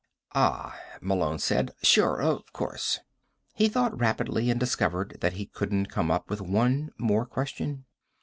[0.33, 1.75] "Ah," Malone said.
[1.83, 2.19] "Sure.
[2.23, 3.01] Of course."
[3.53, 7.85] He thought rapidly and discovered that he couldn't come up with one more question.